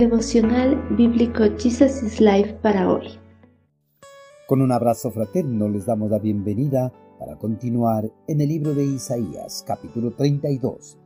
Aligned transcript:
Devocional 0.00 0.82
Bíblico 0.96 1.44
Jesus 1.58 2.02
is 2.02 2.22
Life 2.22 2.54
para 2.62 2.90
hoy. 2.90 3.20
Con 4.48 4.62
un 4.62 4.72
abrazo 4.72 5.10
fraterno 5.10 5.68
les 5.68 5.84
damos 5.84 6.10
la 6.10 6.18
bienvenida 6.18 6.90
para 7.18 7.36
continuar 7.36 8.10
en 8.26 8.40
el 8.40 8.48
libro 8.48 8.72
de 8.72 8.82
Isaías, 8.86 9.62
capítulo 9.66 10.12
32. 10.12 10.96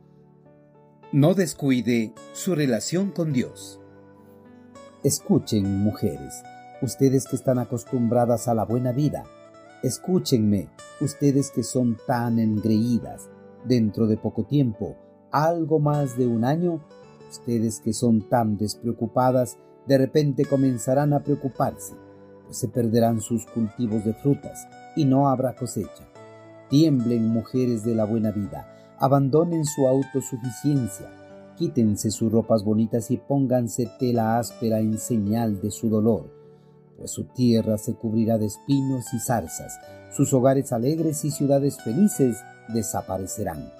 No 1.11 1.33
descuide 1.33 2.13
su 2.31 2.55
relación 2.55 3.11
con 3.11 3.33
Dios. 3.33 3.81
Escuchen, 5.03 5.83
mujeres, 5.83 6.41
ustedes 6.81 7.27
que 7.27 7.35
están 7.35 7.59
acostumbradas 7.59 8.47
a 8.47 8.53
la 8.53 8.63
buena 8.63 8.93
vida. 8.93 9.25
Escúchenme, 9.83 10.69
ustedes 11.01 11.51
que 11.51 11.63
son 11.63 11.97
tan 12.07 12.39
engreídas. 12.39 13.29
Dentro 13.65 14.07
de 14.07 14.15
poco 14.15 14.45
tiempo, 14.45 14.95
algo 15.31 15.79
más 15.79 16.17
de 16.17 16.27
un 16.27 16.45
año, 16.45 16.79
Ustedes 17.29 17.79
que 17.79 17.93
son 17.93 18.29
tan 18.29 18.57
despreocupadas, 18.57 19.57
de 19.87 19.97
repente 19.97 20.45
comenzarán 20.45 21.13
a 21.13 21.23
preocuparse, 21.23 21.93
pues 22.45 22.57
se 22.57 22.67
perderán 22.67 23.21
sus 23.21 23.45
cultivos 23.45 24.03
de 24.03 24.13
frutas 24.13 24.67
y 24.95 25.05
no 25.05 25.27
habrá 25.27 25.55
cosecha. 25.55 26.07
Tiemblen, 26.69 27.27
mujeres 27.27 27.83
de 27.83 27.95
la 27.95 28.05
buena 28.05 28.31
vida, 28.31 28.95
abandonen 28.99 29.65
su 29.65 29.87
autosuficiencia, 29.87 31.11
quítense 31.57 32.11
sus 32.11 32.31
ropas 32.31 32.63
bonitas 32.63 33.11
y 33.11 33.17
pónganse 33.17 33.89
tela 33.99 34.39
áspera 34.39 34.79
en 34.79 34.97
señal 34.97 35.61
de 35.61 35.71
su 35.71 35.89
dolor, 35.89 36.31
pues 36.97 37.11
su 37.11 37.25
tierra 37.25 37.77
se 37.77 37.93
cubrirá 37.93 38.37
de 38.37 38.47
espinos 38.47 39.13
y 39.13 39.19
zarzas, 39.19 39.77
sus 40.11 40.33
hogares 40.33 40.71
alegres 40.71 41.23
y 41.25 41.31
ciudades 41.31 41.77
felices 41.83 42.37
desaparecerán. 42.73 43.71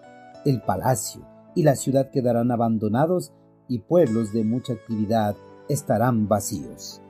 El 0.44 0.62
palacio, 0.62 1.22
y 1.56 1.64
la 1.64 1.76
ciudad 1.76 2.12
quedarán 2.12 2.52
abandonados 2.52 3.34
y 3.68 3.80
pueblos 3.80 4.34
de 4.34 4.44
mucha 4.44 4.74
actividad 4.74 5.36
estarán 5.70 6.28
vacíos. 6.28 7.02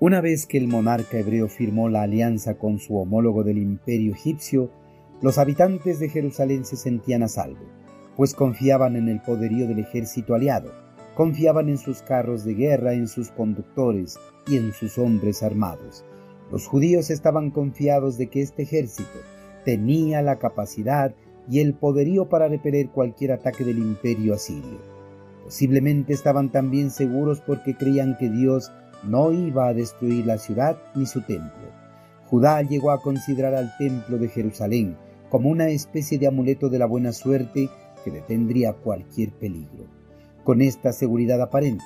Una 0.00 0.20
vez 0.20 0.46
que 0.46 0.58
el 0.58 0.68
monarca 0.68 1.18
hebreo 1.18 1.48
firmó 1.48 1.88
la 1.88 2.02
alianza 2.02 2.58
con 2.58 2.78
su 2.78 2.98
homólogo 2.98 3.44
del 3.44 3.58
imperio 3.58 4.12
egipcio, 4.12 4.70
los 5.20 5.38
habitantes 5.38 6.00
de 6.00 6.08
Jerusalén 6.08 6.64
se 6.64 6.76
sentían 6.76 7.22
a 7.22 7.28
salvo, 7.28 7.64
pues 8.16 8.34
confiaban 8.34 8.96
en 8.96 9.08
el 9.08 9.22
poderío 9.22 9.68
del 9.68 9.78
ejército 9.78 10.34
aliado, 10.34 10.72
confiaban 11.14 11.68
en 11.68 11.78
sus 11.78 12.02
carros 12.02 12.44
de 12.44 12.54
guerra, 12.54 12.94
en 12.94 13.06
sus 13.06 13.30
conductores 13.30 14.18
y 14.48 14.56
en 14.56 14.72
sus 14.72 14.98
hombres 14.98 15.42
armados. 15.42 16.04
Los 16.50 16.66
judíos 16.66 17.10
estaban 17.10 17.50
confiados 17.50 18.18
de 18.18 18.26
que 18.26 18.42
este 18.42 18.64
ejército 18.64 19.20
tenía 19.64 20.20
la 20.22 20.38
capacidad 20.38 21.14
y 21.48 21.60
el 21.60 21.74
poderío 21.74 22.28
para 22.28 22.48
repeler 22.48 22.88
cualquier 22.88 23.32
ataque 23.32 23.64
del 23.64 23.78
imperio 23.78 24.34
asirio. 24.34 24.80
Posiblemente 25.44 26.12
estaban 26.12 26.50
también 26.50 26.90
seguros 26.90 27.40
porque 27.40 27.76
creían 27.76 28.16
que 28.16 28.28
Dios 28.28 28.70
no 29.04 29.32
iba 29.32 29.66
a 29.66 29.74
destruir 29.74 30.26
la 30.26 30.38
ciudad 30.38 30.78
ni 30.94 31.06
su 31.06 31.22
templo. 31.22 31.70
Judá 32.26 32.62
llegó 32.62 32.90
a 32.90 33.02
considerar 33.02 33.54
al 33.54 33.76
templo 33.76 34.18
de 34.18 34.28
Jerusalén 34.28 34.96
como 35.28 35.50
una 35.50 35.68
especie 35.68 36.18
de 36.18 36.26
amuleto 36.26 36.68
de 36.68 36.78
la 36.78 36.86
buena 36.86 37.12
suerte 37.12 37.68
que 38.04 38.10
detendría 38.10 38.72
cualquier 38.72 39.30
peligro. 39.30 39.86
Con 40.44 40.62
esta 40.62 40.92
seguridad 40.92 41.40
aparente, 41.40 41.84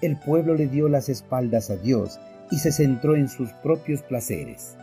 el 0.00 0.18
pueblo 0.18 0.54
le 0.54 0.68
dio 0.68 0.88
las 0.88 1.08
espaldas 1.08 1.70
a 1.70 1.76
Dios 1.76 2.18
y 2.50 2.58
se 2.58 2.72
centró 2.72 3.16
en 3.16 3.28
sus 3.28 3.50
propios 3.62 4.02
placeres. 4.02 4.76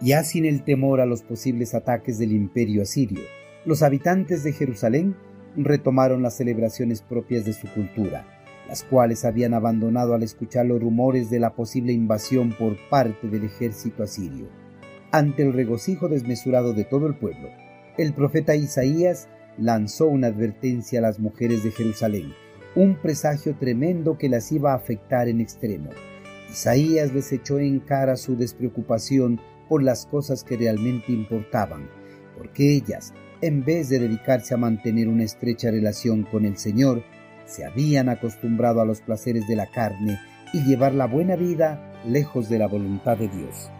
Ya 0.00 0.24
sin 0.24 0.44
el 0.44 0.62
temor 0.62 1.00
a 1.00 1.06
los 1.06 1.22
posibles 1.22 1.74
ataques 1.74 2.18
del 2.18 2.32
imperio 2.32 2.82
asirio, 2.82 3.20
los 3.68 3.82
habitantes 3.82 4.44
de 4.44 4.54
Jerusalén 4.54 5.14
retomaron 5.54 6.22
las 6.22 6.38
celebraciones 6.38 7.02
propias 7.02 7.44
de 7.44 7.52
su 7.52 7.70
cultura, 7.74 8.26
las 8.66 8.82
cuales 8.82 9.26
habían 9.26 9.52
abandonado 9.52 10.14
al 10.14 10.22
escuchar 10.22 10.64
los 10.64 10.80
rumores 10.80 11.28
de 11.28 11.38
la 11.38 11.54
posible 11.54 11.92
invasión 11.92 12.54
por 12.58 12.78
parte 12.88 13.28
del 13.28 13.44
ejército 13.44 14.02
asirio. 14.02 14.48
Ante 15.12 15.42
el 15.42 15.52
regocijo 15.52 16.08
desmesurado 16.08 16.72
de 16.72 16.84
todo 16.84 17.08
el 17.08 17.16
pueblo, 17.16 17.50
el 17.98 18.14
profeta 18.14 18.56
Isaías 18.56 19.28
lanzó 19.58 20.06
una 20.06 20.28
advertencia 20.28 21.00
a 21.00 21.02
las 21.02 21.18
mujeres 21.18 21.62
de 21.62 21.70
Jerusalén, 21.70 22.32
un 22.74 22.96
presagio 22.96 23.54
tremendo 23.54 24.16
que 24.16 24.30
las 24.30 24.50
iba 24.50 24.72
a 24.72 24.76
afectar 24.76 25.28
en 25.28 25.42
extremo. 25.42 25.90
Isaías 26.50 27.12
les 27.12 27.30
echó 27.32 27.58
en 27.58 27.80
cara 27.80 28.16
su 28.16 28.34
despreocupación 28.34 29.38
por 29.68 29.82
las 29.82 30.06
cosas 30.06 30.42
que 30.42 30.56
realmente 30.56 31.12
importaban, 31.12 31.90
porque 32.34 32.74
ellas, 32.74 33.12
en 33.40 33.64
vez 33.64 33.88
de 33.88 33.98
dedicarse 33.98 34.54
a 34.54 34.58
mantener 34.58 35.08
una 35.08 35.24
estrecha 35.24 35.70
relación 35.70 36.24
con 36.24 36.44
el 36.44 36.56
Señor, 36.58 37.04
se 37.46 37.64
habían 37.64 38.08
acostumbrado 38.08 38.80
a 38.80 38.84
los 38.84 39.00
placeres 39.00 39.46
de 39.46 39.56
la 39.56 39.66
carne 39.66 40.18
y 40.52 40.62
llevar 40.64 40.94
la 40.94 41.06
buena 41.06 41.36
vida 41.36 41.92
lejos 42.04 42.48
de 42.48 42.58
la 42.58 42.66
voluntad 42.66 43.16
de 43.16 43.28
Dios. 43.28 43.70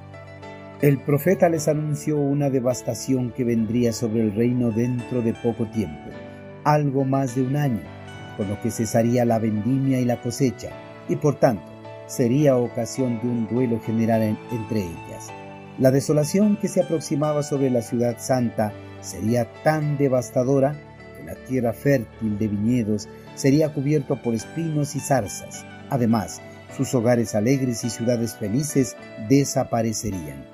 El 0.81 0.99
profeta 0.99 1.49
les 1.49 1.67
anunció 1.67 2.19
una 2.19 2.51
devastación 2.51 3.33
que 3.33 3.43
vendría 3.45 3.93
sobre 3.93 4.23
el 4.23 4.35
reino 4.35 4.71
dentro 4.71 5.23
de 5.23 5.35
poco 5.35 5.67
tiempo, 5.67 6.11
algo 6.65 7.05
más 7.05 7.35
de 7.35 7.43
un 7.43 7.57
año, 7.57 7.83
con 8.37 8.49
lo 8.49 8.61
que 8.63 8.71
cesaría 8.71 9.25
la 9.25 9.41
vendimia 9.41 10.01
y 10.01 10.05
la 10.05 10.21
cosecha, 10.23 10.71
y 11.09 11.17
por 11.17 11.35
tanto 11.35 11.65
sería 12.07 12.57
ocasión 12.57 13.21
de 13.21 13.29
un 13.29 13.49
duelo 13.49 13.81
general 13.81 14.39
entre 14.53 14.83
ellas. 14.83 15.33
La 15.79 15.93
desolación 15.93 16.57
que 16.57 16.67
se 16.67 16.83
aproximaba 16.83 17.45
sobre 17.45 17.71
la 17.71 17.83
ciudad 17.83 18.17
santa 18.19 18.73
sería 19.01 19.47
tan 19.63 19.97
devastadora 19.97 20.77
que 21.17 21.25
la 21.25 21.37
tierra 21.47 21.73
fértil 21.73 22.37
de 22.37 22.49
viñedos 22.49 23.09
sería 23.37 23.73
cubierto 23.73 24.21
por 24.21 24.35
espinos 24.35 24.97
y 24.97 25.01
zarzas. 25.01 25.65
Además, 25.89 26.41
sus 26.77 26.93
hogares 26.95 27.37
alegres 27.37 27.85
y 27.85 27.91
ciudades 27.91 28.35
felices 28.35 28.97
desaparecerían. 29.29 30.45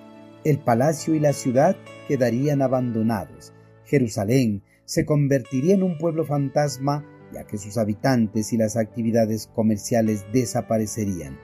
El 0.45 0.59
palacio 0.59 1.15
y 1.15 1.21
la 1.21 1.33
ciudad 1.33 1.75
quedarían 2.07 2.61
abandonados. 2.61 3.55
Jerusalén 3.87 4.63
se 4.85 5.07
convertiría 5.07 5.75
en 5.75 5.85
un 5.85 5.97
pueblo 5.97 6.27
fantasma 6.27 7.03
ya 7.33 7.45
que 7.45 7.57
sus 7.57 7.79
habitantes 7.79 8.53
y 8.53 8.59
las 8.59 8.77
actividades 8.77 9.49
comerciales 9.55 10.25
desaparecerían. 10.33 11.39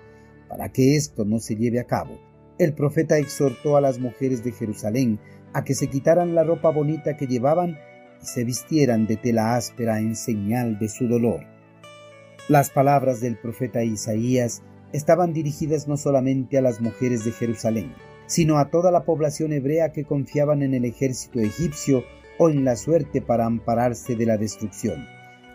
Para 0.49 0.71
que 0.71 0.97
esto 0.97 1.25
no 1.25 1.41
se 1.41 1.57
lleve 1.57 1.81
a 1.81 1.87
cabo, 1.87 2.19
el 2.61 2.75
profeta 2.75 3.17
exhortó 3.17 3.79
a 3.79 3.81
las 3.81 3.99
mujeres 3.99 4.45
de 4.45 4.53
Jerusalén 4.53 5.19
a 5.55 5.65
que 5.65 5.75
se 5.75 5.87
quitaran 5.87 6.35
la 6.35 6.45
ropa 6.45 6.69
bonita 6.69 7.17
que 7.17 7.27
llevaban 7.27 7.79
y 8.23 8.27
se 8.27 8.45
vistieran 8.45 9.07
de 9.07 9.17
tela 9.17 9.57
áspera 9.57 9.99
en 9.99 10.15
señal 10.15 10.79
de 10.79 10.91
su 10.91 11.09
dolor. 11.09 11.41
Las 12.51 12.69
palabras 12.69 13.23
del 13.23 13.39
profeta 13.39 13.83
Isaías 13.83 14.63
estaban 14.93 15.33
dirigidas 15.33 15.89
no 15.89 15.97
solamente 15.97 16.59
a 16.59 16.61
las 16.61 16.83
mujeres 16.83 17.25
de 17.25 17.33
Jerusalén, 17.33 17.95
sino 18.27 18.59
a 18.59 18.69
toda 18.69 18.91
la 18.91 19.07
población 19.07 19.55
hebrea 19.55 19.93
que 19.93 20.05
confiaban 20.05 20.63
en 20.63 20.75
el 20.75 20.85
ejército 20.85 21.41
egipcio 21.41 22.05
o 22.39 22.51
en 22.51 22.67
la 22.67 22.77
suerte 22.77 23.23
para 23.23 23.47
ampararse 23.47 24.17
de 24.17 24.27
la 24.27 24.37
destrucción, 24.37 25.07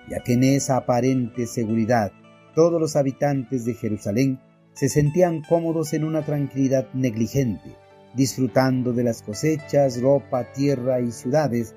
ya 0.09 0.23
que 0.23 0.33
en 0.33 0.43
esa 0.43 0.77
aparente 0.77 1.45
seguridad 1.45 2.11
todos 2.55 2.81
los 2.81 2.95
habitantes 2.95 3.63
de 3.63 3.75
Jerusalén 3.75 4.39
se 4.75 4.89
sentían 4.89 5.41
cómodos 5.41 5.93
en 5.93 6.03
una 6.03 6.21
tranquilidad 6.23 6.87
negligente, 6.93 7.77
disfrutando 8.13 8.91
de 8.91 9.03
las 9.03 9.21
cosechas, 9.21 10.01
ropa, 10.01 10.51
tierra 10.51 10.99
y 10.99 11.11
ciudades, 11.11 11.73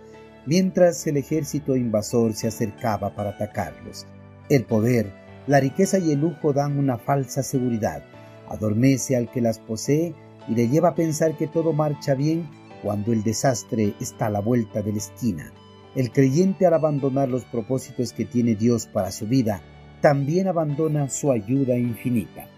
mientras 0.47 1.07
el 1.07 1.17
ejército 1.17 1.77
invasor 1.77 2.35
se 2.35 2.49
acercaba 2.49 3.15
para 3.15 3.31
atacarlos. 3.31 4.05
El 4.49 4.65
poder, 4.65 5.13
la 5.47 5.61
riqueza 5.61 5.99
y 5.99 6.11
el 6.11 6.21
lujo 6.21 6.53
dan 6.53 6.77
una 6.77 6.99
falsa 6.99 7.45
seguridad, 7.45 8.03
adormece 8.49 9.15
al 9.15 9.31
que 9.31 9.41
las 9.41 9.61
posee 9.61 10.15
y 10.49 10.55
le 10.57 10.69
lleva 10.69 10.91
a 10.91 10.95
pensar 10.97 11.37
que 11.37 11.47
todo 11.47 11.73
marcha 11.73 12.15
bien 12.15 12.49
cuando 12.83 13.13
el 13.13 13.23
desastre 13.23 13.95
está 14.01 14.27
a 14.27 14.31
la 14.31 14.41
vuelta 14.41 14.83
de 14.83 14.93
la 14.93 14.99
esquina. 14.99 15.53
El 15.95 16.11
creyente 16.11 16.67
al 16.67 16.75
abandonar 16.75 17.29
los 17.29 17.45
propósitos 17.45 18.13
que 18.13 18.25
tiene 18.25 18.57
Dios 18.57 18.87
para 18.87 19.13
su 19.13 19.27
vida, 19.27 19.63
también 20.01 20.49
abandona 20.49 21.09
su 21.09 21.31
ayuda 21.31 21.77
infinita. 21.77 22.49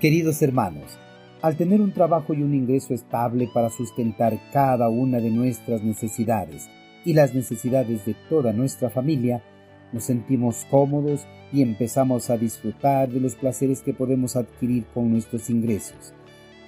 Queridos 0.00 0.42
hermanos, 0.42 0.96
al 1.42 1.56
tener 1.56 1.80
un 1.80 1.90
trabajo 1.90 2.32
y 2.32 2.44
un 2.44 2.54
ingreso 2.54 2.94
estable 2.94 3.50
para 3.52 3.68
sustentar 3.68 4.38
cada 4.52 4.88
una 4.88 5.18
de 5.18 5.30
nuestras 5.30 5.82
necesidades 5.82 6.68
y 7.04 7.14
las 7.14 7.34
necesidades 7.34 8.06
de 8.06 8.14
toda 8.28 8.52
nuestra 8.52 8.90
familia, 8.90 9.42
nos 9.92 10.04
sentimos 10.04 10.64
cómodos 10.70 11.26
y 11.52 11.62
empezamos 11.62 12.30
a 12.30 12.36
disfrutar 12.36 13.08
de 13.08 13.18
los 13.18 13.34
placeres 13.34 13.82
que 13.82 13.92
podemos 13.92 14.36
adquirir 14.36 14.84
con 14.94 15.10
nuestros 15.10 15.50
ingresos. 15.50 16.14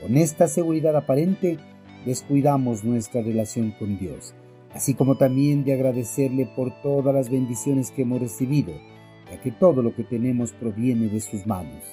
Con 0.02 0.16
esta 0.16 0.48
seguridad 0.48 0.96
aparente, 0.96 1.56
descuidamos 2.04 2.82
nuestra 2.82 3.22
relación 3.22 3.70
con 3.78 3.96
Dios, 3.96 4.34
así 4.74 4.94
como 4.94 5.18
también 5.18 5.62
de 5.62 5.74
agradecerle 5.74 6.50
por 6.56 6.82
todas 6.82 7.14
las 7.14 7.30
bendiciones 7.30 7.92
que 7.92 8.02
hemos 8.02 8.18
recibido, 8.18 8.72
ya 9.30 9.40
que 9.40 9.52
todo 9.52 9.82
lo 9.82 9.94
que 9.94 10.02
tenemos 10.02 10.50
proviene 10.50 11.06
de 11.06 11.20
sus 11.20 11.46
manos. 11.46 11.84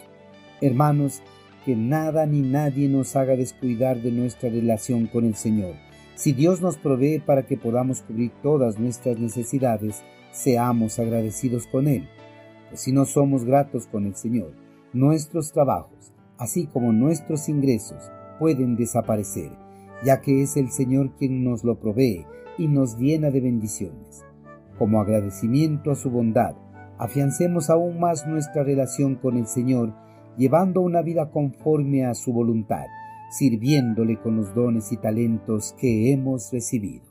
Hermanos, 0.59 1.21
que 1.65 1.75
nada 1.75 2.25
ni 2.25 2.41
nadie 2.41 2.89
nos 2.89 3.15
haga 3.15 3.35
descuidar 3.35 4.01
de 4.01 4.11
nuestra 4.11 4.49
relación 4.49 5.05
con 5.05 5.25
el 5.25 5.35
Señor. 5.35 5.75
Si 6.15 6.33
Dios 6.33 6.61
nos 6.61 6.77
provee 6.77 7.19
para 7.19 7.45
que 7.45 7.57
podamos 7.57 8.01
cubrir 8.01 8.31
todas 8.41 8.79
nuestras 8.79 9.19
necesidades, 9.19 10.01
seamos 10.31 10.97
agradecidos 10.97 11.67
con 11.67 11.87
Él. 11.87 12.07
pues 12.69 12.81
si 12.81 12.91
no 12.91 13.05
somos 13.05 13.45
gratos 13.45 13.85
con 13.85 14.05
el 14.05 14.15
Señor, 14.15 14.53
nuestros 14.93 15.51
trabajos, 15.51 16.11
así 16.37 16.65
como 16.65 16.91
nuestros 16.91 17.49
ingresos, 17.49 18.11
pueden 18.39 18.75
desaparecer, 18.75 19.51
ya 20.03 20.21
que 20.21 20.41
es 20.41 20.57
el 20.57 20.71
Señor 20.71 21.11
quien 21.17 21.43
nos 21.43 21.63
lo 21.63 21.79
provee 21.79 22.25
y 22.57 22.67
nos 22.67 22.97
llena 22.97 23.29
de 23.29 23.41
bendiciones. 23.41 24.25
Como 24.79 25.01
agradecimiento 25.01 25.91
a 25.91 25.95
su 25.95 26.09
bondad, 26.09 26.55
afiancemos 26.97 27.69
aún 27.69 27.99
más 27.99 28.27
nuestra 28.27 28.63
relación 28.63 29.15
con 29.15 29.37
el 29.37 29.47
Señor, 29.47 29.93
llevando 30.37 30.81
una 30.81 31.01
vida 31.01 31.31
conforme 31.31 32.05
a 32.05 32.13
su 32.13 32.31
voluntad, 32.31 32.85
sirviéndole 33.31 34.17
con 34.17 34.37
los 34.37 34.53
dones 34.53 34.91
y 34.91 34.97
talentos 34.97 35.75
que 35.79 36.11
hemos 36.11 36.51
recibido. 36.51 37.06